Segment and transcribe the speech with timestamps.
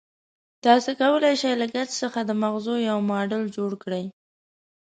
[0.65, 4.05] تاسې کولای شئ له ګچ څخه د مغزو یو ماډل جوړ کړئ.